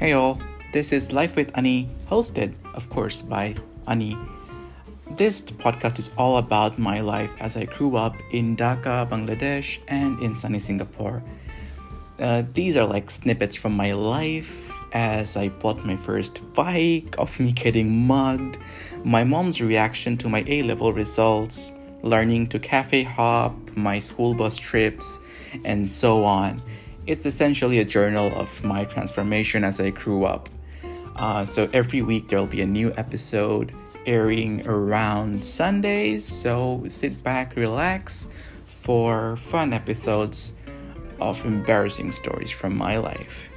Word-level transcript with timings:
Hey 0.00 0.14
all, 0.14 0.40
this 0.72 0.92
is 0.92 1.12
Life 1.12 1.36
with 1.36 1.50
Ani, 1.58 1.86
hosted, 2.08 2.54
of 2.72 2.88
course, 2.88 3.20
by 3.20 3.54
Ani. 3.86 4.16
This 5.10 5.42
podcast 5.42 5.98
is 5.98 6.10
all 6.16 6.38
about 6.38 6.78
my 6.78 7.00
life 7.00 7.30
as 7.38 7.54
I 7.54 7.66
grew 7.66 7.96
up 7.96 8.16
in 8.32 8.56
Dhaka, 8.56 9.06
Bangladesh, 9.06 9.78
and 9.88 10.18
in 10.22 10.34
sunny 10.34 10.58
Singapore. 10.58 11.22
Uh, 12.18 12.44
these 12.54 12.78
are 12.78 12.86
like 12.86 13.10
snippets 13.10 13.54
from 13.54 13.76
my 13.76 13.92
life 13.92 14.72
as 14.94 15.36
I 15.36 15.50
bought 15.50 15.84
my 15.84 15.96
first 15.96 16.40
bike, 16.54 17.14
of 17.18 17.38
me 17.38 17.52
getting 17.52 18.06
mugged, 18.06 18.56
my 19.04 19.22
mom's 19.22 19.60
reaction 19.60 20.16
to 20.16 20.30
my 20.30 20.42
A 20.46 20.62
level 20.62 20.94
results, 20.94 21.72
learning 22.00 22.48
to 22.48 22.58
cafe 22.58 23.02
hop, 23.02 23.54
my 23.76 24.00
school 24.00 24.32
bus 24.32 24.56
trips, 24.56 25.20
and 25.62 25.90
so 25.90 26.24
on 26.24 26.62
it's 27.06 27.26
essentially 27.26 27.78
a 27.78 27.84
journal 27.84 28.32
of 28.34 28.62
my 28.64 28.84
transformation 28.84 29.64
as 29.64 29.80
I 29.80 29.90
grew 29.90 30.24
up. 30.24 30.48
Uh, 31.16 31.44
so 31.44 31.68
every 31.72 32.02
week 32.02 32.28
there'll 32.28 32.46
be 32.46 32.62
a 32.62 32.66
new 32.66 32.92
episode 32.96 33.74
airing 34.06 34.66
around 34.66 35.44
Sundays. 35.44 36.26
So 36.26 36.84
sit 36.88 37.22
back, 37.22 37.56
relax 37.56 38.28
for 38.64 39.36
fun 39.36 39.72
episodes 39.72 40.52
of 41.20 41.44
embarrassing 41.44 42.12
stories 42.12 42.50
from 42.50 42.76
my 42.76 42.96
life. 42.96 43.48